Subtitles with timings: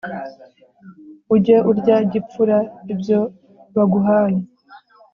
[1.35, 2.57] Ujye urya gipfura
[2.93, 3.19] ibyo
[3.75, 4.39] baguhaye,